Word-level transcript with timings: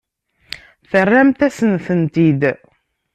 Terramt-asen-tent-id. 0.89 2.41